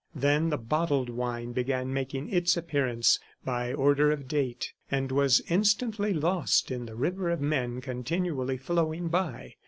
Then 0.15 0.49
the 0.49 0.57
bottled 0.57 1.11
wine 1.11 1.51
began 1.51 1.93
making 1.93 2.29
its 2.33 2.57
appearance 2.57 3.19
by 3.45 3.71
order 3.71 4.09
of 4.11 4.27
date, 4.27 4.73
and 4.89 5.11
was 5.11 5.41
instantly 5.41 6.11
lost 6.11 6.71
in 6.71 6.87
the 6.87 6.95
river 6.95 7.29
of 7.29 7.39
men 7.39 7.81
continually 7.81 8.57
flowing 8.57 9.09
by. 9.09 9.53